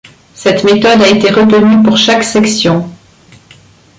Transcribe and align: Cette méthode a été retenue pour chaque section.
Cette 0.33 0.63
méthode 0.63 0.99
a 0.99 1.07
été 1.09 1.29
retenue 1.29 1.83
pour 1.83 1.95
chaque 1.95 2.23
section. 2.23 2.89